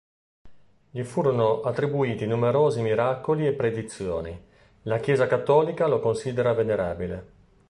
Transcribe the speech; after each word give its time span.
Gli 0.89 1.03
furono 1.03 1.61
attribuiti 1.61 2.25
numerosi 2.25 2.81
miracoli 2.81 3.45
e 3.45 3.53
predizioni: 3.53 4.35
la 4.85 4.97
Chiesa 4.97 5.27
cattolica 5.27 5.85
lo 5.85 5.99
considera 5.99 6.53
venerabile. 6.55 7.27